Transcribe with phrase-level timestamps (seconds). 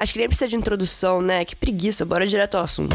[0.00, 1.44] Acho que nem precisa de introdução, né?
[1.44, 2.94] Que preguiça, bora direto ao assunto.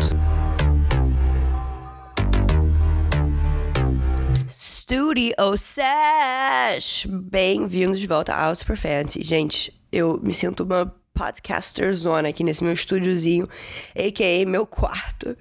[4.48, 7.06] Studio Sesh!
[7.10, 9.22] Bem-vindos de volta ao Super Fancy.
[9.22, 13.50] Gente, eu me sinto uma podcaster zona aqui nesse meu estúdiozinho,
[13.98, 14.46] a.k.a.
[14.50, 15.36] meu quarto,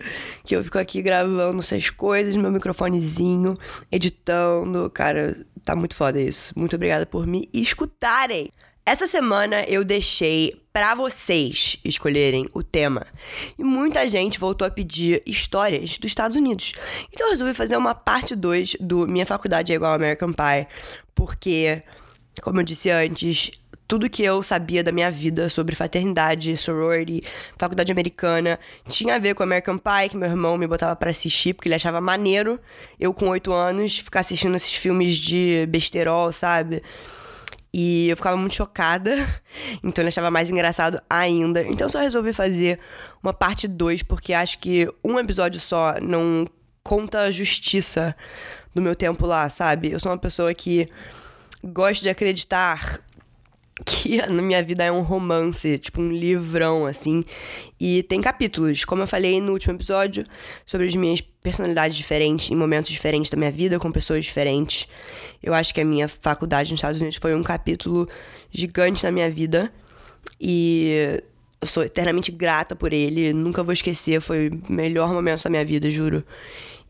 [0.45, 3.55] que eu fico aqui gravando essas coisas, meu microfonezinho,
[3.91, 4.91] editando.
[4.91, 6.53] Cara, tá muito foda isso.
[6.57, 8.51] Muito obrigada por me escutarem.
[8.85, 13.07] Essa semana eu deixei para vocês escolherem o tema.
[13.57, 16.75] E muita gente voltou a pedir histórias dos Estados Unidos.
[17.13, 20.67] Então eu resolvi fazer uma parte 2 do Minha Faculdade é Igual American Pie,
[21.15, 21.81] porque,
[22.43, 23.53] como eu disse antes,
[23.87, 27.23] tudo que eu sabia da minha vida sobre fraternidade, sorority,
[27.57, 31.55] faculdade americana, tinha a ver com American Pie, que meu irmão me botava para assistir,
[31.55, 32.59] porque ele achava maneiro
[32.99, 36.83] eu, com oito anos, ficar assistindo esses filmes de besterol, sabe?
[37.75, 39.11] E eu ficava muito chocada,
[39.83, 41.63] então ele achava mais engraçado ainda.
[41.63, 42.79] Então só resolvi fazer
[43.23, 46.47] uma parte 2, porque acho que um episódio só não
[46.83, 48.15] conta a justiça
[48.75, 49.91] do meu tempo lá, sabe?
[49.91, 50.89] Eu sou uma pessoa que
[51.65, 53.01] gosta de acreditar
[53.85, 57.25] que na minha vida é um romance, tipo um livrão, assim.
[57.81, 60.25] E tem capítulos, como eu falei no último episódio,
[60.67, 64.87] sobre as minhas personalidades diferentes, em momentos diferentes da minha vida, com pessoas diferentes.
[65.43, 68.07] Eu acho que a minha faculdade nos Estados Unidos foi um capítulo
[68.51, 69.73] gigante na minha vida.
[70.39, 71.23] E
[71.61, 75.65] eu sou eternamente grata por ele, nunca vou esquecer, foi o melhor momento da minha
[75.65, 76.23] vida, juro.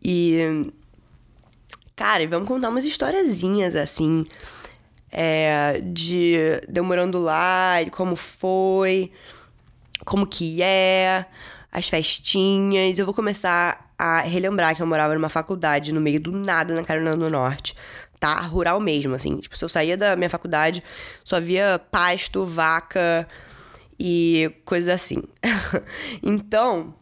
[0.02, 0.66] E.
[1.94, 4.24] Cara, vamos contar umas historiazinhas assim
[5.12, 9.12] é, de, de eu morando lá, e como foi,
[10.06, 11.26] como que é,
[11.70, 12.98] as festinhas.
[12.98, 16.82] Eu vou começar a relembrar que eu morava numa faculdade no meio do nada na
[16.82, 17.76] Carolina do Norte.
[18.18, 18.40] Tá?
[18.40, 19.36] Rural mesmo, assim.
[19.36, 20.82] Tipo, se eu saía da minha faculdade,
[21.24, 23.28] só via pasto, vaca
[23.98, 25.22] e coisas assim.
[26.22, 26.94] então,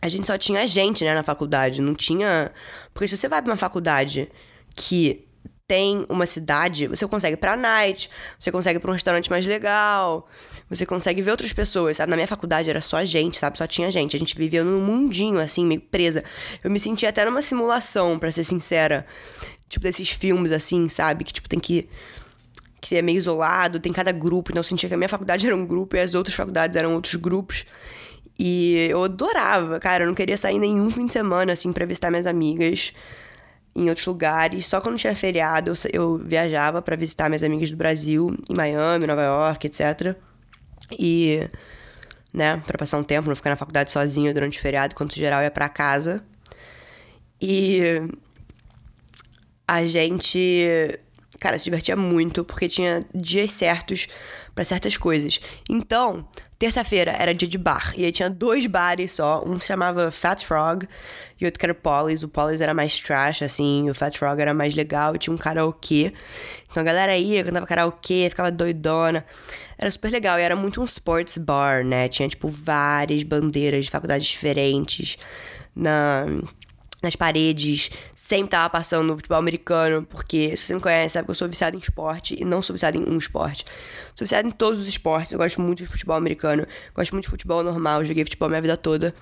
[0.00, 1.80] a gente só tinha gente, né, na faculdade.
[1.80, 2.52] Não tinha.
[2.92, 4.30] Porque se você vai pra uma faculdade
[4.76, 5.26] que
[5.72, 10.28] tem uma cidade, você consegue pra night, você consegue pra um restaurante mais legal,
[10.68, 12.10] você consegue ver outras pessoas, sabe?
[12.10, 13.56] Na minha faculdade era só gente, sabe?
[13.56, 14.14] Só tinha gente.
[14.14, 16.22] A gente vivia num mundinho, assim, meio presa.
[16.62, 19.06] Eu me sentia até numa simulação, para ser sincera.
[19.66, 21.24] Tipo, desses filmes, assim, sabe?
[21.24, 21.88] Que, tipo, tem que
[22.78, 25.56] que é meio isolado, tem cada grupo, então eu sentia que a minha faculdade era
[25.56, 27.64] um grupo e as outras faculdades eram outros grupos.
[28.38, 32.10] E eu adorava, cara, eu não queria sair nenhum fim de semana, assim, pra visitar
[32.10, 32.92] minhas amigas
[33.74, 34.66] em outros lugares.
[34.66, 39.22] Só quando tinha feriado eu, viajava para visitar minhas amigas do Brasil, em Miami, Nova
[39.22, 40.16] York, etc.
[40.98, 41.48] E,
[42.32, 45.42] né, para passar um tempo, não ficar na faculdade sozinha durante o feriado, enquanto geral
[45.42, 46.22] ia para casa.
[47.40, 47.80] E
[49.66, 50.98] a gente,
[51.42, 54.08] cara, se divertia muito porque tinha dias certos
[54.54, 55.40] para certas coisas.
[55.68, 56.26] Então,
[56.62, 57.92] Terça-feira era dia de bar.
[57.96, 59.42] E aí tinha dois bares só.
[59.44, 60.86] Um se chamava Fat Frog
[61.40, 62.22] e outro que era o.
[62.22, 63.90] O Polly's era mais trash, assim.
[63.90, 66.12] O Fat Frog era mais legal e tinha um karaokê.
[66.70, 69.26] Então a galera ia, cantava karaokê, ficava doidona.
[69.76, 70.38] Era super legal.
[70.38, 72.06] E era muito um sports bar, né?
[72.06, 75.18] Tinha, tipo, várias bandeiras de faculdades diferentes
[75.74, 76.26] na
[77.02, 77.90] nas paredes,
[78.32, 81.46] sempre tava passando no futebol americano, porque se você me conhece, sabe que eu sou
[81.46, 83.62] viciado em esporte e não sou viciado em um esporte.
[84.14, 87.30] Sou viciado em todos os esportes, eu gosto muito de futebol americano, gosto muito de
[87.30, 89.14] futebol normal, joguei futebol minha vida toda.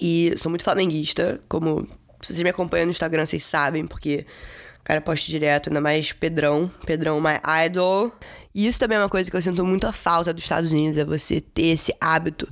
[0.00, 1.86] E sou muito flamenguista, como
[2.20, 4.26] se vocês me acompanham no Instagram, vocês sabem, porque
[4.80, 8.12] o cara posta direto, ainda mais Pedrão, Pedrão my idol.
[8.52, 10.98] E isso também é uma coisa que eu sinto muito a falta dos Estados Unidos,
[10.98, 12.50] é você ter esse hábito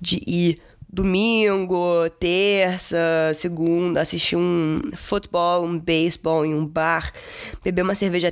[0.00, 7.12] de ir domingo, terça, segunda, assistir um futebol, um beisebol em um bar,
[7.64, 8.30] beber uma cerveja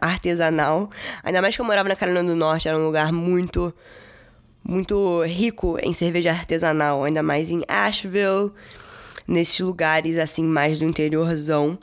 [0.00, 0.90] artesanal.
[1.22, 3.72] Ainda mais que eu morava na Carolina do Norte, era um lugar muito,
[4.64, 8.50] muito rico em cerveja artesanal, ainda mais em Asheville,
[9.26, 11.78] nesses lugares assim mais do interiorzão.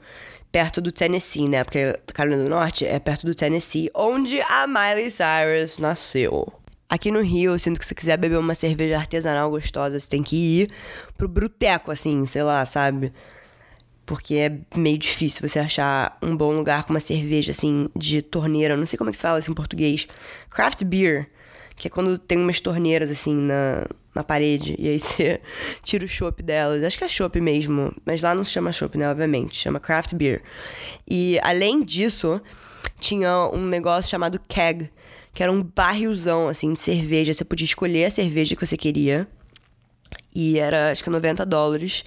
[0.49, 1.63] Perto do Tennessee, né?
[1.63, 6.56] Porque Carolina do Norte é perto do Tennessee, onde a Miley Cyrus nasceu.
[6.89, 10.23] Aqui no Rio, eu sinto que se quiser beber uma cerveja artesanal gostosa, você tem
[10.23, 10.72] que ir
[11.17, 13.11] pro bruteco, assim, sei lá, sabe?
[14.05, 18.78] Porque é meio difícil você achar um bom lugar com uma cerveja, assim, de torneira.
[18.78, 20.07] Não sei como é que se fala isso em português.
[20.49, 21.29] Craft beer,
[21.75, 23.85] que é quando tem umas torneiras, assim, na,
[24.16, 24.73] na parede.
[24.79, 25.41] E aí você
[25.83, 26.85] tira o chopp delas.
[26.85, 27.93] Acho que é chopp mesmo.
[28.05, 29.09] Mas lá não se chama chopp, né?
[29.11, 29.57] Obviamente.
[29.57, 30.41] Chama craft beer.
[31.05, 32.41] E além disso,
[32.97, 34.90] tinha um negócio chamado keg
[35.37, 37.31] que era um barrilzão, assim, de cerveja.
[37.31, 39.28] Você podia escolher a cerveja que você queria.
[40.34, 42.03] E era, acho que 90 dólares.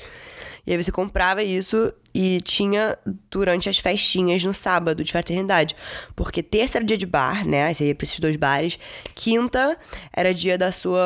[0.67, 2.99] E aí você comprava isso e tinha
[3.31, 5.77] durante as festinhas no sábado de fraternidade.
[6.17, 7.67] Porque terça era dia de bar, né?
[7.67, 8.81] Aí você ia pra esses dois bares.
[9.15, 9.79] Quinta
[10.13, 11.01] era dia da sua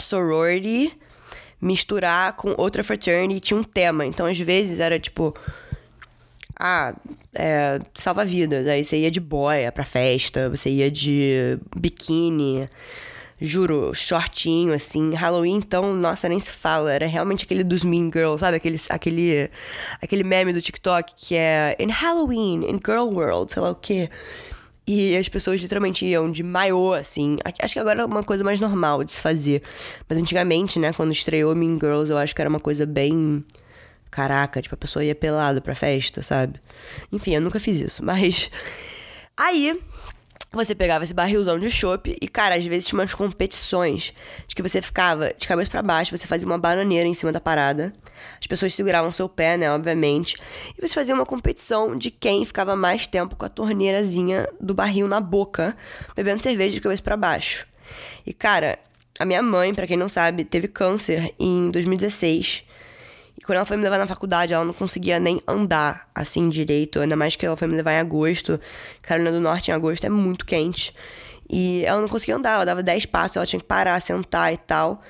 [0.00, 0.90] sorority
[1.60, 4.06] misturar com outra fraternity e tinha um tema.
[4.06, 5.34] Então, às vezes, era tipo.
[6.58, 6.94] Ah,
[7.34, 8.66] é, salva-vidas.
[8.66, 12.68] Aí você ia de boia pra festa, você ia de biquíni
[13.40, 15.14] juro, shortinho, assim.
[15.14, 16.92] Halloween, então, nossa, nem se fala.
[16.92, 18.56] Era realmente aquele dos Mean Girls, sabe?
[18.56, 19.50] Aquele, aquele,
[20.00, 24.08] aquele meme do TikTok que é In Halloween, in Girl World, sei lá o quê.
[24.86, 27.38] E as pessoas literalmente iam de maiô, assim.
[27.62, 29.62] Acho que agora é uma coisa mais normal de se fazer.
[30.08, 33.44] Mas antigamente, né, quando estreou Mean Girls, eu acho que era uma coisa bem.
[34.14, 36.60] Caraca, tipo, a pessoa ia pelado pra festa, sabe?
[37.10, 38.00] Enfim, eu nunca fiz isso.
[38.06, 38.48] Mas.
[39.36, 39.76] Aí,
[40.52, 44.14] você pegava esse barrilzão de chopp e, cara, às vezes tinha umas competições
[44.46, 47.40] de que você ficava de cabeça para baixo, você fazia uma bananeira em cima da
[47.40, 47.92] parada.
[48.40, 50.36] As pessoas seguravam seu pé, né, obviamente.
[50.78, 55.08] E você fazia uma competição de quem ficava mais tempo com a torneirazinha do barril
[55.08, 55.76] na boca,
[56.14, 57.66] bebendo cerveja de cabeça para baixo.
[58.24, 58.78] E, cara,
[59.18, 62.73] a minha mãe, para quem não sabe, teve câncer em 2016.
[63.44, 67.00] Quando ela foi me levar na faculdade, ela não conseguia nem andar assim direito.
[67.00, 68.58] Ainda mais que ela foi me levar em agosto.
[69.02, 70.94] Carolina do Norte em agosto é muito quente.
[71.48, 74.56] E ela não conseguia andar, ela dava 10 passos, ela tinha que parar, sentar e
[74.56, 75.00] tal.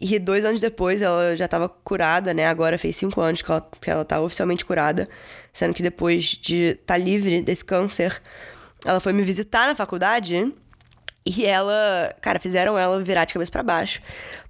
[0.00, 2.48] E dois anos depois ela já estava curada, né?
[2.48, 5.08] Agora fez cinco anos que ela, que ela tá oficialmente curada.
[5.52, 8.20] Sendo que depois de estar tá livre desse câncer,
[8.84, 10.52] ela foi me visitar na faculdade
[11.24, 14.00] e ela, cara, fizeram ela virar de cabeça para baixo,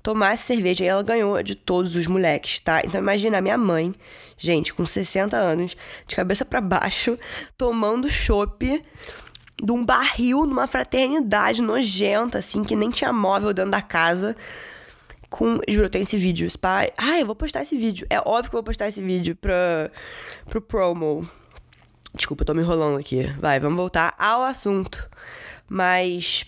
[0.02, 2.80] tomar essa cerveja e ela ganhou de todos os moleques, tá?
[2.84, 3.94] Então imagina a minha mãe,
[4.38, 5.76] gente, com 60 anos,
[6.06, 7.18] de cabeça para baixo,
[7.58, 8.82] tomando chopp
[9.62, 14.34] de um barril numa fraternidade nojenta, assim, que nem tinha móvel dentro da casa.
[15.30, 15.60] Com.
[15.68, 16.50] Juro, eu tenho esse vídeo.
[16.58, 16.90] Pai.
[16.96, 18.06] Ah, eu vou postar esse vídeo.
[18.10, 19.90] É óbvio que eu vou postar esse vídeo pra,
[20.46, 21.26] pro promo.
[22.12, 23.24] Desculpa, eu tô me enrolando aqui.
[23.40, 25.08] Vai, vamos voltar ao assunto.
[25.68, 26.44] Mas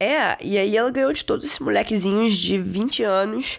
[0.00, 3.58] é, e aí ela ganhou de todos esses molequezinhos de 20 anos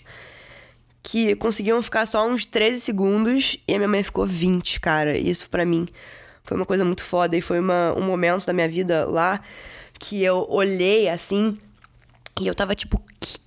[1.04, 5.18] que conseguiam ficar só uns 13 segundos e a minha mãe ficou 20, cara.
[5.18, 5.88] Isso para mim
[6.44, 9.42] foi uma coisa muito foda e foi uma, um momento da minha vida lá
[10.00, 11.58] que eu olhei assim
[12.40, 13.38] e eu tava tipo, que,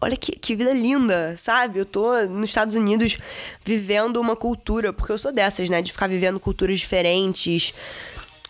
[0.00, 1.78] olha que, que vida linda, sabe?
[1.78, 3.16] Eu tô nos Estados Unidos
[3.64, 5.80] vivendo uma cultura, porque eu sou dessas, né?
[5.80, 7.72] De ficar vivendo culturas diferentes,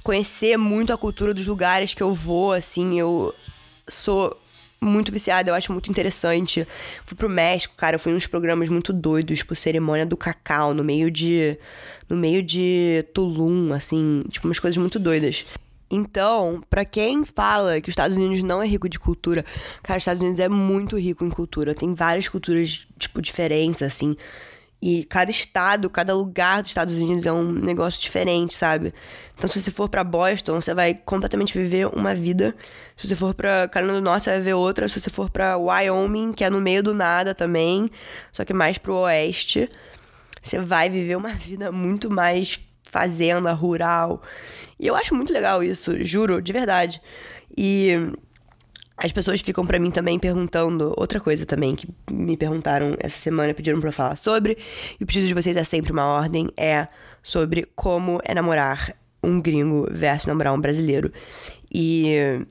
[0.03, 3.35] conhecer muito a cultura dos lugares que eu vou, assim, eu
[3.93, 4.37] sou
[4.81, 6.67] muito viciada, eu acho muito interessante.
[7.07, 11.11] Fui pro México, cara, fui uns programas muito doidos, tipo cerimônia do cacau, no meio
[11.11, 11.57] de
[12.09, 15.47] no meio de Tulum, assim, tipo umas coisas muito doidas.
[15.95, 19.45] Então, para quem fala que os Estados Unidos não é rico de cultura,
[19.83, 21.75] cara, os Estados Unidos é muito rico em cultura.
[21.75, 24.17] Tem várias culturas, tipo, diferentes, assim.
[24.85, 28.93] E cada estado, cada lugar dos Estados Unidos é um negócio diferente, sabe?
[29.39, 32.53] Então, se você for para Boston, você vai completamente viver uma vida.
[32.97, 34.89] Se você for para Carolina do Norte, você vai ver outra.
[34.89, 37.89] Se você for para Wyoming, que é no meio do nada também,
[38.33, 39.71] só que mais pro oeste,
[40.43, 44.21] você vai viver uma vida muito mais fazenda, rural.
[44.81, 47.01] E eu acho muito legal isso, juro, de verdade.
[47.57, 48.13] E
[48.97, 53.55] as pessoas ficam para mim também perguntando outra coisa também que me perguntaram essa semana,
[53.55, 54.57] pediram para falar sobre,
[55.01, 56.89] e o pedido de vocês é sempre uma ordem, é
[57.23, 61.13] sobre como é namorar um gringo versus namorar um brasileiro.
[61.73, 62.45] E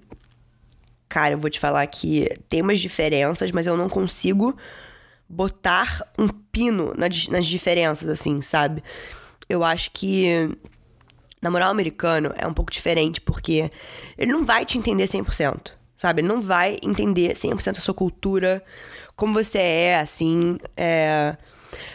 [1.11, 4.55] cara, eu vou te falar que tem umas diferenças, mas eu não consigo
[5.27, 8.81] botar um pino nas, diferenças assim, sabe?
[9.48, 10.50] Eu acho que
[11.41, 13.69] namorar um americano é um pouco diferente porque
[14.17, 16.24] ele não vai te entender 100% sabe?
[16.24, 18.63] Não vai entender 100% a sua cultura,
[19.15, 20.58] como você é, assim.
[20.75, 21.38] É...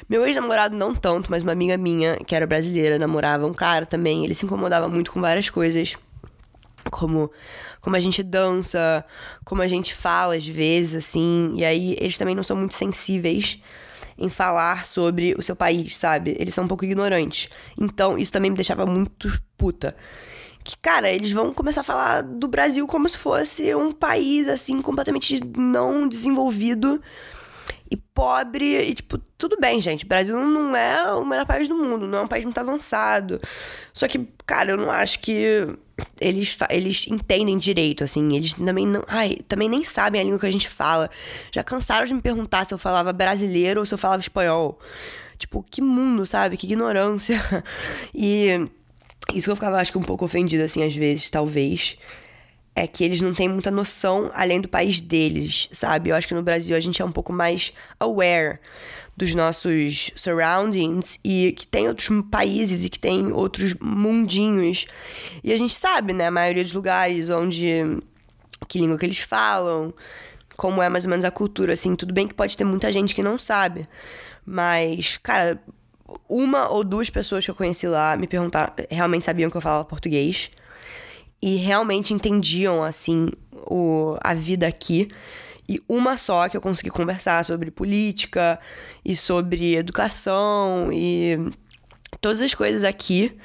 [0.09, 4.25] Meu ex-namorado não tanto, mas uma amiga minha, que era brasileira, namorava um cara também.
[4.25, 5.97] Ele se incomodava muito com várias coisas.
[6.89, 7.33] Como,
[7.81, 9.05] como a gente dança,
[9.45, 11.55] como a gente fala às vezes, assim.
[11.57, 13.59] E aí eles também não são muito sensíveis
[14.17, 16.37] em falar sobre o seu país, sabe?
[16.39, 17.49] Eles são um pouco ignorantes.
[17.77, 19.97] Então, isso também me deixava muito puta
[20.67, 24.83] que, cara, eles vão começar a falar do Brasil como se fosse um país, assim,
[24.83, 27.01] completamente não desenvolvido
[27.89, 28.83] e pobre.
[28.83, 30.05] E, tipo, tudo bem, gente.
[30.05, 33.41] O Brasil não é o melhor país do mundo, não é um país muito avançado.
[33.93, 35.69] Só que, cara, eu não acho que
[36.21, 38.37] eles, eles entendem direito, assim.
[38.37, 39.05] Eles também não.
[39.07, 41.09] Ai, também nem sabem a língua que a gente fala.
[41.53, 44.81] Já cansaram de me perguntar se eu falava brasileiro ou se eu falava espanhol.
[45.39, 46.57] Tipo, que mundo, sabe?
[46.57, 47.41] Que ignorância.
[48.13, 48.69] E
[49.35, 51.99] isso que eu ficava, acho que, um pouco ofendida, assim, às vezes, talvez.
[52.75, 56.11] é que eles não têm muita noção além do país deles, sabe?
[56.11, 58.61] Eu acho que no Brasil a gente é um pouco mais aware
[59.17, 64.87] dos nossos surroundings e que tem outros países e que tem outros mundinhos.
[65.43, 67.99] E a gente sabe, né, a maioria dos lugares onde
[68.69, 69.95] que língua que eles falam,
[70.55, 73.15] como é mais ou menos a cultura, assim, tudo bem que pode ter muita gente
[73.15, 73.89] que não sabe.
[74.45, 75.59] Mas, cara,
[76.29, 79.85] uma ou duas pessoas que eu conheci lá me perguntaram, realmente sabiam que eu falava
[79.85, 80.51] português
[81.43, 85.09] e realmente entendiam, assim, o, a vida aqui.
[85.69, 88.59] E uma só que eu consegui conversar sobre política
[89.05, 91.37] e sobre educação e
[92.21, 93.37] todas as coisas aqui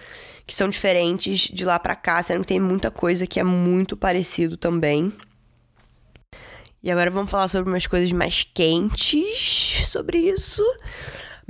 [0.46, 3.96] que são diferentes de lá para cá, sendo que tem muita coisa que é muito
[3.96, 5.12] parecido também.
[6.84, 10.63] E agora vamos falar sobre umas coisas mais quentes sobre isso.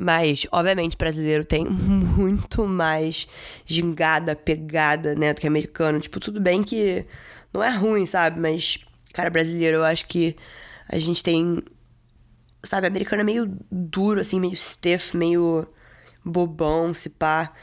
[0.01, 3.27] Mas, obviamente, brasileiro tem muito mais
[3.67, 6.00] gingada, pegada, né, do que americano.
[6.00, 7.05] Tipo, tudo bem que
[7.53, 8.39] não é ruim, sabe?
[8.39, 8.79] Mas,
[9.13, 10.36] cara, brasileiro, eu acho que
[10.89, 11.62] a gente tem.
[12.63, 15.67] Sabe, americano é meio duro, assim, meio stiff, meio
[16.25, 17.53] bobão, se pá.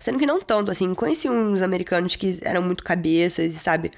[0.00, 0.92] Sendo que não tanto, assim.
[0.92, 3.90] Conheci uns americanos que eram muito cabeças e, sabe,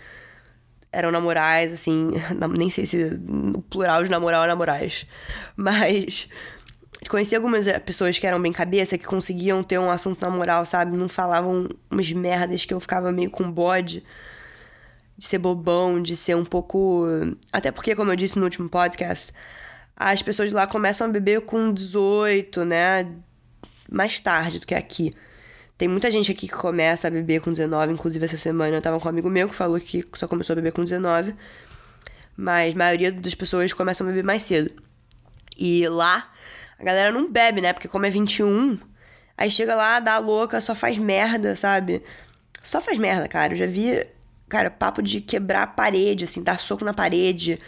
[0.92, 2.12] eram namorais, assim.
[2.56, 3.20] Nem sei se
[3.56, 5.04] o plural de namorar ou namorais.
[5.56, 6.28] Mas.
[7.08, 10.64] Conheci algumas eh, pessoas que eram bem cabeça, que conseguiam ter um assunto na moral,
[10.64, 10.96] sabe?
[10.96, 14.02] Não falavam umas merdas que eu ficava meio com bode
[15.16, 17.06] de ser bobão, de ser um pouco.
[17.52, 19.32] Até porque, como eu disse no último podcast,
[19.96, 23.06] as pessoas lá começam a beber com 18, né?
[23.90, 25.14] Mais tarde do que aqui.
[25.78, 29.00] Tem muita gente aqui que começa a beber com 19, inclusive essa semana eu tava
[29.00, 31.34] com um amigo meu que falou que só começou a beber com 19.
[32.36, 34.70] Mas a maioria das pessoas começam a beber mais cedo.
[35.56, 36.32] E lá,
[36.82, 37.72] a galera não bebe, né?
[37.72, 38.78] Porque como é 21,
[39.36, 42.02] aí chega lá, dá louca, só faz merda, sabe?
[42.62, 43.54] Só faz merda, cara.
[43.54, 44.06] Eu já vi
[44.52, 47.58] Cara, papo de quebrar a parede, assim, dar soco na parede,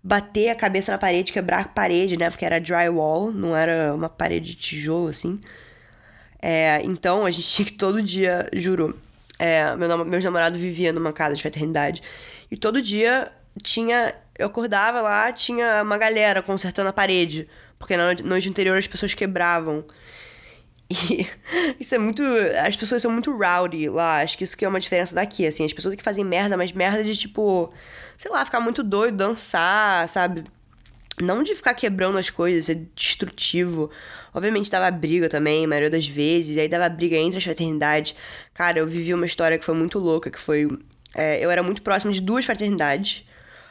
[0.00, 2.30] bater a cabeça na parede, quebrar a parede, né?
[2.30, 5.40] Porque era drywall, não era uma parede de tijolo, assim.
[6.40, 8.96] É, então a gente tinha que todo dia, juro.
[9.36, 12.04] É, meu, meu namorado vivia numa casa de fraternidade.
[12.48, 14.14] E todo dia tinha.
[14.38, 17.48] Eu acordava lá, tinha uma galera consertando a parede.
[17.78, 19.84] Porque na noite anterior as pessoas quebravam.
[20.90, 21.26] E
[21.78, 22.22] isso é muito.
[22.64, 24.22] As pessoas são muito rowdy lá.
[24.22, 25.64] Acho que isso que é uma diferença daqui, assim.
[25.64, 27.72] As pessoas que fazem merda, mas merda de tipo.
[28.16, 30.44] Sei lá, ficar muito doido, dançar, sabe?
[31.20, 33.90] Não de ficar quebrando as coisas, ser destrutivo.
[34.32, 36.56] Obviamente dava briga também, a maioria das vezes.
[36.56, 38.14] E aí dava briga entre as fraternidades.
[38.54, 40.68] Cara, eu vivi uma história que foi muito louca, que foi.
[41.14, 43.24] É, eu era muito próximo de duas fraternidades.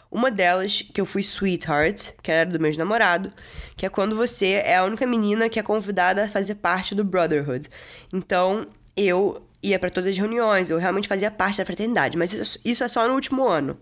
[0.09, 3.31] Uma delas, que eu fui sweetheart, que era do meu namorado,
[3.75, 7.03] que é quando você é a única menina que é convidada a fazer parte do
[7.03, 7.69] Brotherhood.
[8.13, 12.83] Então, eu ia para todas as reuniões, eu realmente fazia parte da fraternidade, mas isso
[12.83, 13.77] é só no último ano.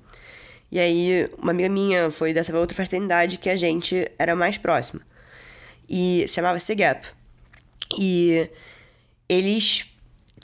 [0.72, 5.02] E aí, uma amiga minha foi dessa outra fraternidade que a gente era mais próxima.
[5.88, 7.08] E se chamava Segap.
[7.98, 8.50] E
[9.30, 9.95] eles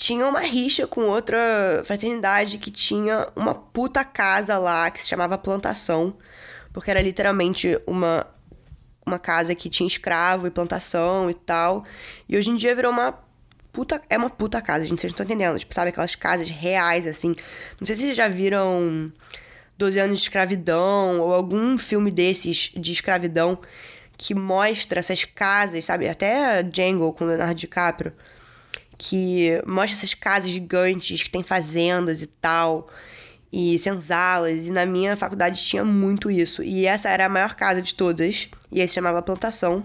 [0.01, 1.38] tinha uma rixa com outra
[1.86, 6.15] fraternidade que tinha uma puta casa lá que se chamava Plantação,
[6.74, 8.25] porque era literalmente uma
[9.05, 11.86] uma casa que tinha escravo e plantação e tal.
[12.27, 13.13] E hoje em dia virou uma
[13.72, 14.01] puta.
[14.10, 15.01] É uma puta casa, gente.
[15.01, 15.60] Vocês não estão entendendo.
[15.60, 17.36] Tipo, sabe aquelas casas reais, assim.
[17.79, 19.12] Não sei se vocês já viram
[19.77, 23.60] 12 anos de escravidão ou algum filme desses de escravidão
[24.17, 26.08] que mostra essas casas, sabe?
[26.10, 28.13] Até Django com Leonardo DiCaprio
[29.03, 32.88] que mostra essas casas gigantes que tem fazendas e tal,
[33.51, 36.62] e senzalas, e na minha faculdade tinha muito isso.
[36.62, 39.84] E essa era a maior casa de todas, e aí se chamava Plantação.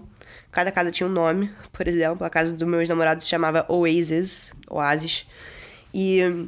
[0.52, 4.52] Cada casa tinha um nome, por exemplo, a casa dos meus namorados se chamava Oasis,
[4.68, 5.26] Oasis.
[5.94, 6.46] E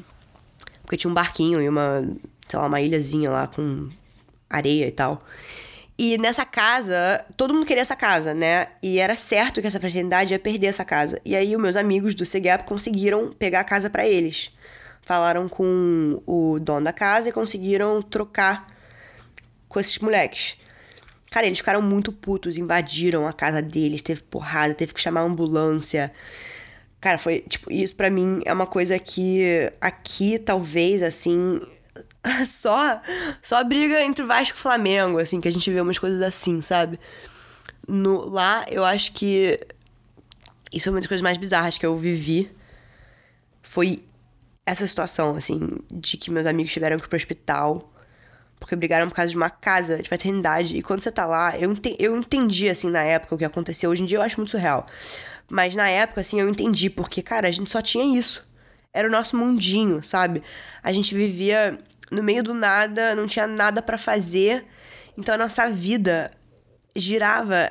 [0.82, 2.02] porque tinha um barquinho e uma,
[2.46, 3.88] sei lá, uma ilhazinha lá com
[4.50, 5.22] areia e tal.
[5.98, 8.68] E nessa casa, todo mundo queria essa casa, né?
[8.80, 11.20] E era certo que essa fraternidade ia perder essa casa.
[11.24, 14.52] E aí, os meus amigos do CGAP conseguiram pegar a casa para eles.
[15.02, 18.68] Falaram com o dono da casa e conseguiram trocar
[19.68, 20.58] com esses moleques.
[21.32, 25.24] Cara, eles ficaram muito putos, invadiram a casa deles, teve porrada, teve que chamar a
[25.24, 26.12] ambulância.
[27.00, 31.60] Cara, foi, tipo, isso para mim é uma coisa que aqui, talvez, assim,
[32.46, 33.00] só
[33.42, 36.98] só briga entre Vasco e Flamengo, assim, que a gente vê umas coisas assim, sabe?
[37.86, 39.58] No, lá, eu acho que
[40.72, 42.50] isso é uma das coisas mais bizarras que eu vivi.
[43.62, 44.04] Foi
[44.66, 47.92] essa situação, assim, de que meus amigos tiveram que ir pro hospital
[48.58, 50.76] porque brigaram por causa de uma casa de fraternidade.
[50.76, 53.90] E quando você tá lá, eu, ente eu entendi, assim, na época o que aconteceu.
[53.90, 54.86] Hoje em dia eu acho muito surreal.
[55.48, 58.46] Mas na época, assim, eu entendi, porque, cara, a gente só tinha isso.
[58.92, 60.42] Era o nosso mundinho, sabe?
[60.82, 61.78] A gente vivia
[62.10, 64.66] no meio do nada, não tinha nada para fazer.
[65.16, 66.30] Então a nossa vida
[66.94, 67.70] girava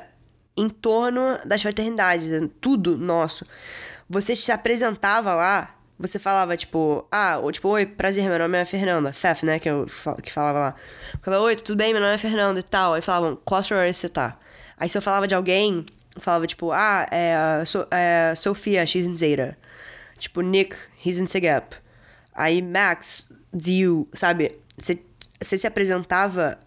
[0.56, 2.28] em torno das fraternidades,
[2.60, 3.46] tudo nosso.
[4.08, 8.64] Você se apresentava lá, você falava, tipo, ah, ou tipo, oi, prazer, meu nome é
[8.64, 9.12] Fernanda.
[9.12, 9.86] Fef, né, que eu
[10.22, 10.74] que falava lá.
[11.14, 12.94] Eu falava, oi, tudo bem, meu nome é Fernanda e tal.
[12.94, 14.38] Aí falavam, qual sorority você tá?
[14.76, 19.06] Aí se eu falava de alguém, eu falava, tipo, ah, é, so, é Sofia, she's
[19.06, 19.58] in Zeta.
[20.18, 21.76] Tipo, Nick, he's in Segep.
[22.34, 24.58] Aí Max, Dio, sabe?
[24.78, 24.98] Você,
[25.40, 26.58] você se apresentava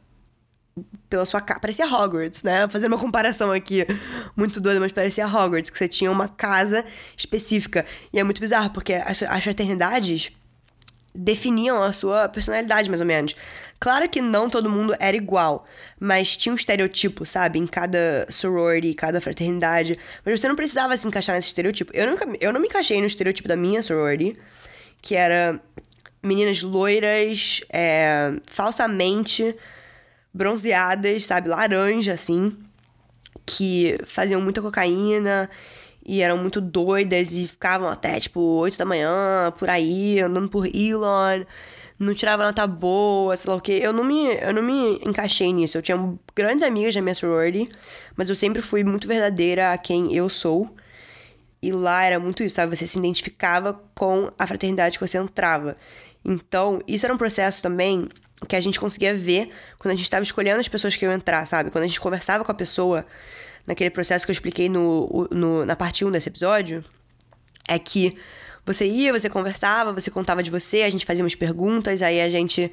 [1.09, 1.59] pela sua casa.
[1.59, 2.67] Parecia Hogwarts, né?
[2.69, 3.85] Fazendo uma comparação aqui
[4.35, 6.85] muito doida, mas parecia Hogwarts, que você tinha uma casa
[7.15, 7.85] específica.
[8.13, 10.31] E é muito bizarro, porque as, as fraternidades
[11.13, 13.35] definiam a sua personalidade, mais ou menos.
[13.79, 15.65] Claro que não todo mundo era igual,
[15.99, 17.59] mas tinha um estereotipo, sabe?
[17.59, 19.97] Em cada sorority, cada fraternidade.
[20.23, 21.91] Mas você não precisava se encaixar nesse estereotipo.
[21.93, 24.37] Eu, nunca, eu não me encaixei no estereotipo da minha sorority,
[25.01, 25.59] que era
[26.21, 29.55] meninas loiras, é, falsamente
[30.33, 32.55] bronzeadas, sabe, laranja, assim,
[33.45, 35.49] que faziam muita cocaína
[36.05, 40.65] e eram muito doidas e ficavam até, tipo, 8 da manhã, por aí, andando por
[40.65, 41.43] Elon,
[41.99, 43.79] não tirava nota boa, sei lá o quê.
[43.81, 45.77] Eu não me, eu não me encaixei nisso.
[45.77, 45.97] Eu tinha
[46.35, 47.69] grandes amigas da minha sorority,
[48.15, 50.73] mas eu sempre fui muito verdadeira a quem eu sou.
[51.61, 52.75] E lá era muito isso, sabe?
[52.75, 55.77] Você se identificava com a fraternidade que você entrava.
[56.23, 58.07] Então, isso era um processo também
[58.47, 61.45] que a gente conseguia ver quando a gente estava escolhendo as pessoas que iam entrar,
[61.45, 61.69] sabe?
[61.69, 63.05] Quando a gente conversava com a pessoa,
[63.65, 66.83] naquele processo que eu expliquei no, no, na parte 1 desse episódio,
[67.67, 68.17] é que
[68.65, 72.29] você ia, você conversava, você contava de você, a gente fazia umas perguntas, aí a
[72.29, 72.71] gente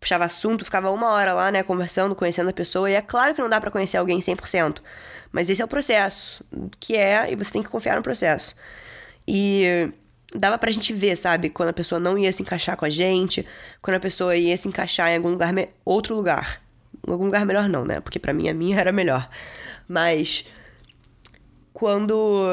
[0.00, 3.40] puxava assunto, ficava uma hora lá, né, conversando, conhecendo a pessoa, e é claro que
[3.40, 4.78] não dá para conhecer alguém 100%,
[5.32, 6.44] mas esse é o processo,
[6.78, 8.54] que é, e você tem que confiar no processo.
[9.26, 9.90] E
[10.38, 11.50] dava pra gente ver, sabe?
[11.50, 13.46] Quando a pessoa não ia se encaixar com a gente,
[13.82, 15.52] quando a pessoa ia se encaixar em algum lugar,
[15.84, 16.62] outro lugar.
[17.06, 18.00] Em algum lugar melhor não, né?
[18.00, 19.28] Porque para mim a minha era melhor.
[19.88, 20.46] Mas
[21.72, 22.46] quando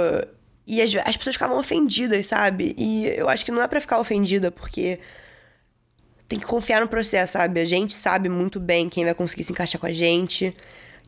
[0.65, 2.73] e as, as pessoas ficavam ofendidas, sabe?
[2.77, 4.99] E eu acho que não é para ficar ofendida, porque
[6.27, 7.59] tem que confiar no processo, sabe?
[7.59, 10.55] A gente sabe muito bem quem vai conseguir se encaixar com a gente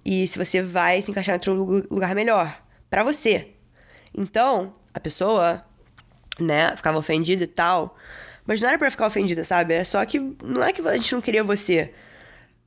[0.04, 3.50] e se você vai se encaixar em outro lugar melhor para você.
[4.14, 5.62] Então, a pessoa
[6.40, 7.98] né, ficava ofendida e tal.
[8.46, 9.74] Mas não era pra ficar ofendida, sabe?
[9.74, 11.92] É só que não é que a gente não queria você.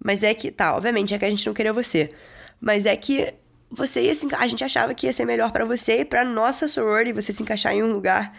[0.02, 2.12] Mas é que, tá, obviamente é que a gente não queria você.
[2.60, 3.32] Mas é que
[3.70, 6.66] você ia se, a gente achava que ia ser melhor para você e pra nossa
[6.66, 8.32] sorority você se encaixar em um lugar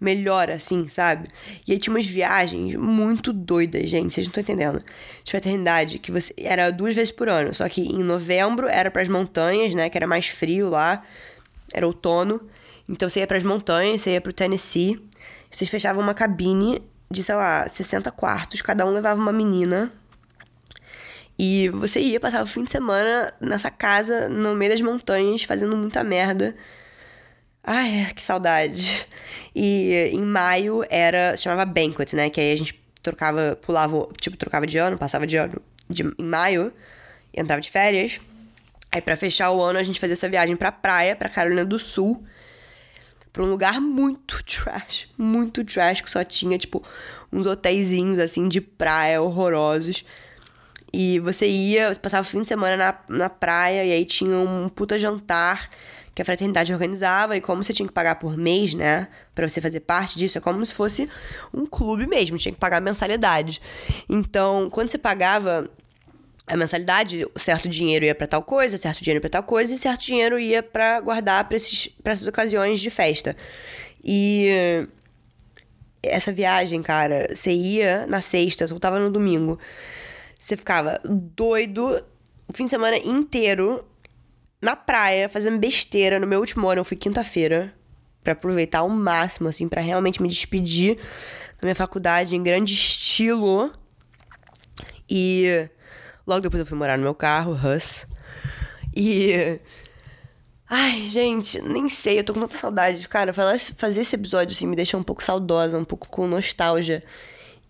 [0.00, 1.28] melhor, assim, sabe?
[1.66, 4.84] E aí tinha umas viagens muito doidas, gente, vocês não estão entendendo.
[5.22, 9.02] De fraternidade, que você era duas vezes por ano, só que em novembro era para
[9.02, 11.04] as montanhas, né, que era mais frio lá,
[11.72, 12.40] era outono.
[12.92, 15.02] Então você ia para as montanhas, você ia pro Tennessee,
[15.50, 19.90] vocês fechavam uma cabine de, sei lá, 60 quartos, cada um levava uma menina.
[21.38, 25.74] E você ia, passava o fim de semana nessa casa, no meio das montanhas, fazendo
[25.74, 26.54] muita merda.
[27.64, 29.06] Ai, que saudade.
[29.54, 32.28] E em maio era, chamava Banquet, né?
[32.28, 36.24] Que aí a gente trocava, pulava, tipo, trocava de ano, passava de ano de, em
[36.24, 36.72] maio,
[37.32, 38.20] entrava de férias.
[38.90, 41.78] Aí para fechar o ano a gente fazia essa viagem pra praia, pra Carolina do
[41.78, 42.22] Sul
[43.32, 46.82] pra um lugar muito trash, muito trash, que só tinha, tipo,
[47.32, 50.04] uns hotéisinhos, assim, de praia horrorosos.
[50.92, 54.36] E você ia, você passava o fim de semana na, na praia, e aí tinha
[54.36, 55.70] um puta jantar
[56.14, 59.62] que a fraternidade organizava, e como você tinha que pagar por mês, né, para você
[59.62, 61.08] fazer parte disso, é como se fosse
[61.54, 63.62] um clube mesmo, tinha que pagar mensalidade.
[64.06, 65.70] Então, quando você pagava
[66.46, 70.02] a mensalidade, certo dinheiro ia para tal coisa, certo dinheiro para tal coisa e certo
[70.02, 73.36] dinheiro ia para guardar para essas ocasiões de festa.
[74.04, 74.86] E
[76.02, 79.58] essa viagem, cara, você ia na sexta, voltava no domingo.
[80.38, 82.04] Você ficava doido
[82.48, 83.84] o fim de semana inteiro
[84.60, 86.18] na praia, fazendo besteira.
[86.18, 87.72] No meu último ano, eu fui quinta-feira
[88.22, 93.72] para aproveitar ao máximo, assim, para realmente me despedir da minha faculdade em grande estilo.
[95.08, 95.68] E
[96.26, 98.06] Logo depois eu fui morar no meu carro, Hus.
[98.94, 99.60] E.
[100.68, 103.08] Ai, gente, nem sei, eu tô com tanta saudade.
[103.08, 107.02] Cara, fazer esse episódio assim me deixa um pouco saudosa, um pouco com nostalgia.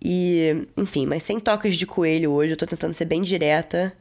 [0.00, 3.92] E, enfim, mas sem toques de coelho hoje, eu tô tentando ser bem direta.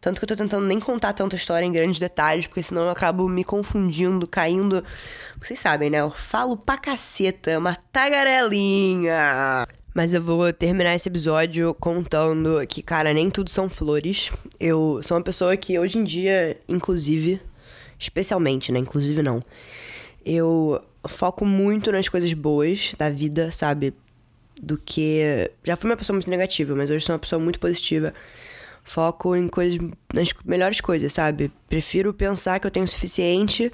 [0.00, 2.90] Tanto que eu tô tentando nem contar tanta história em grandes detalhes, porque senão eu
[2.90, 4.82] acabo me confundindo, caindo.
[5.38, 5.98] Vocês sabem, né?
[5.98, 9.66] Eu falo pra caceta, uma tagarelinha.
[9.94, 14.30] Mas eu vou terminar esse episódio contando que, cara, nem tudo são flores.
[14.58, 17.40] Eu sou uma pessoa que hoje em dia, inclusive,
[17.98, 18.78] especialmente, né?
[18.78, 19.42] Inclusive não.
[20.24, 23.94] Eu foco muito nas coisas boas da vida, sabe?
[24.62, 25.50] do que.
[25.64, 28.12] Já fui uma pessoa muito negativa, mas hoje sou uma pessoa muito positiva.
[28.84, 29.78] Foco em coisas,
[30.12, 31.52] nas melhores coisas, sabe?
[31.68, 33.70] Prefiro pensar que eu tenho o suficiente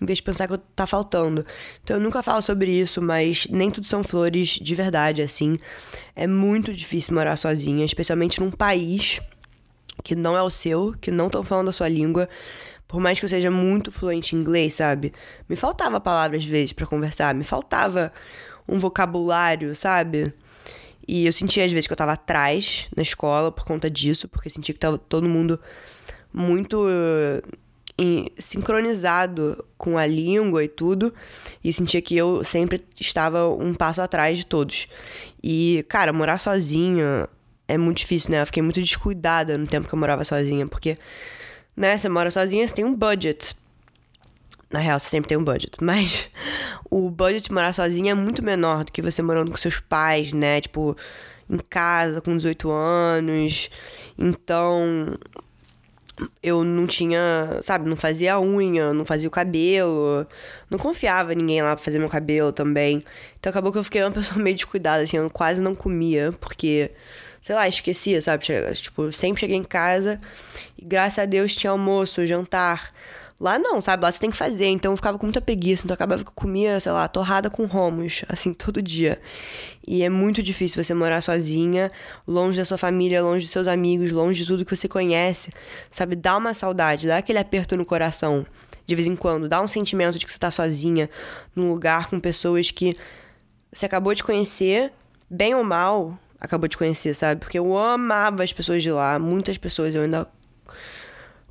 [0.00, 1.44] em vez de pensar que eu tá faltando.
[1.82, 5.58] Então eu nunca falo sobre isso, mas nem tudo são flores de verdade, assim.
[6.14, 9.20] É muito difícil morar sozinha, especialmente num país
[10.02, 12.28] que não é o seu, que não estão falando a sua língua.
[12.86, 15.12] Por mais que eu seja muito fluente em inglês, sabe?
[15.48, 18.12] Me faltava palavras às vezes para conversar, me faltava
[18.66, 20.32] um vocabulário, sabe?
[21.08, 24.50] E eu sentia às vezes que eu tava atrás na escola por conta disso, porque
[24.50, 25.58] sentia que tava todo mundo
[26.30, 31.12] muito uh, sincronizado com a língua e tudo,
[31.64, 34.86] e sentia que eu sempre estava um passo atrás de todos.
[35.42, 37.26] E, cara, morar sozinha
[37.66, 38.42] é muito difícil, né?
[38.42, 40.98] Eu fiquei muito descuidada no tempo que eu morava sozinha, porque,
[41.74, 43.56] né, você mora sozinha, você tem um budget
[44.70, 45.76] na real, você sempre tem um budget.
[45.80, 46.28] Mas
[46.90, 50.32] o budget de morar sozinha é muito menor do que você morando com seus pais,
[50.32, 50.60] né?
[50.60, 50.96] Tipo,
[51.48, 53.70] em casa, com 18 anos.
[54.18, 55.18] Então,
[56.42, 60.26] eu não tinha, sabe, não fazia unha, não fazia o cabelo,
[60.70, 63.02] não confiava ninguém lá pra fazer meu cabelo também.
[63.38, 66.90] Então acabou que eu fiquei uma pessoa meio descuidada, assim, eu quase não comia, porque,
[67.40, 68.44] sei lá, esquecia, sabe?
[68.74, 70.20] Tipo, sempre cheguei em casa
[70.76, 72.92] e graças a Deus tinha almoço, jantar.
[73.40, 74.02] Lá não, sabe?
[74.02, 74.66] Lá você tem que fazer.
[74.66, 75.84] Então eu ficava com muita preguiça.
[75.84, 79.20] Então acabava que eu comia, sei lá, torrada com romos, assim, todo dia.
[79.86, 81.90] E é muito difícil você morar sozinha,
[82.26, 85.50] longe da sua família, longe dos seus amigos, longe de tudo que você conhece.
[85.90, 86.16] Sabe?
[86.16, 88.44] Dá uma saudade, dá aquele aperto no coração.
[88.86, 91.10] De vez em quando, dá um sentimento de que você tá sozinha,
[91.54, 92.96] num lugar com pessoas que
[93.70, 94.92] você acabou de conhecer,
[95.28, 97.40] bem ou mal, acabou de conhecer, sabe?
[97.40, 100.26] Porque eu amava as pessoas de lá, muitas pessoas eu ainda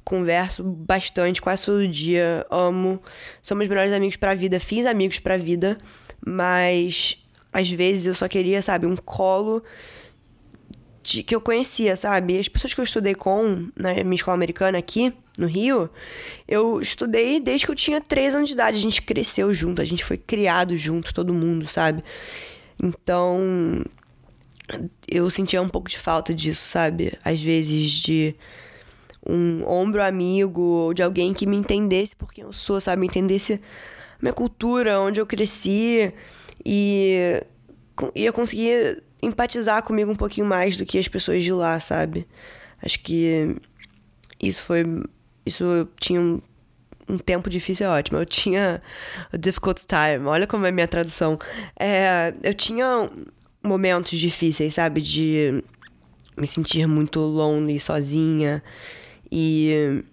[0.07, 3.01] converso bastante, quase todo dia, amo.
[3.41, 5.77] Somos melhores amigos pra vida, fiz amigos pra vida,
[6.25, 9.61] mas às vezes eu só queria, sabe, um colo
[11.03, 12.39] de, que eu conhecia, sabe?
[12.39, 15.89] As pessoas que eu estudei com na minha escola americana aqui, no Rio,
[16.47, 18.77] eu estudei desde que eu tinha 3 anos de idade.
[18.77, 22.01] A gente cresceu junto, a gente foi criado junto, todo mundo, sabe?
[22.81, 23.83] Então,
[25.05, 27.11] eu sentia um pouco de falta disso, sabe?
[27.25, 28.35] Às vezes de
[29.27, 33.01] um ombro amigo de alguém que me entendesse por quem eu sou, sabe?
[33.01, 33.61] Me entendesse
[34.21, 36.13] minha cultura, onde eu cresci
[36.65, 37.41] e
[38.15, 42.27] ia conseguir empatizar comigo um pouquinho mais do que as pessoas de lá, sabe?
[42.81, 43.55] Acho que
[44.41, 44.85] isso foi.
[45.45, 46.41] Isso eu tinha um,
[47.07, 48.19] um tempo difícil, é ótimo.
[48.19, 48.81] Eu tinha
[49.31, 50.25] a difficult time.
[50.25, 51.39] Olha como é minha tradução.
[51.79, 53.09] É, eu tinha
[53.63, 55.01] momentos difíceis, sabe?
[55.01, 55.63] De
[56.37, 58.63] me sentir muito lonely, sozinha.
[59.31, 60.03] E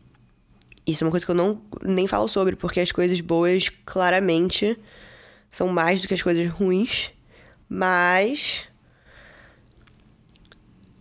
[0.87, 4.79] isso é uma coisa que eu não nem falo sobre, porque as coisas boas claramente
[5.51, 7.13] são mais do que as coisas ruins,
[7.69, 8.69] mas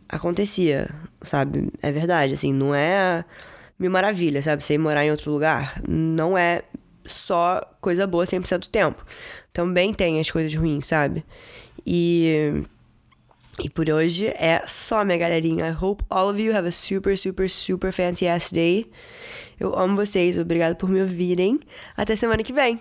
[0.07, 0.89] acontecia,
[1.21, 1.71] sabe?
[1.81, 3.25] É verdade, assim, não é
[3.77, 4.63] mil maravilha, sabe?
[4.63, 6.63] Você ir morar em outro lugar não é
[7.05, 9.05] só coisa boa 100% do tempo.
[9.51, 11.25] Também tem as coisas ruins, sabe?
[11.85, 12.63] E
[13.59, 15.67] e por hoje é só, minha galerinha.
[15.69, 17.91] I hope all of you have a super, super, super
[18.33, 18.89] ass day.
[19.59, 20.37] Eu amo vocês.
[20.37, 21.59] Obrigado por me ouvirem.
[21.95, 22.79] Até semana que vem.